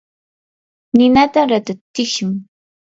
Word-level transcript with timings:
ninata 0.95 1.41
ratatsishun. 1.51 2.31